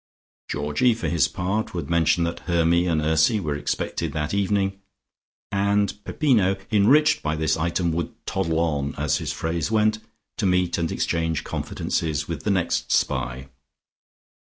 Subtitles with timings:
[0.49, 4.81] Georgie for his part would mention that Hermy and Ursy were expected that evening,
[5.51, 9.99] and Peppino enriched by this item would "toddle on," as his phrase went,
[10.39, 13.47] to meet and exchange confidences with the next spy.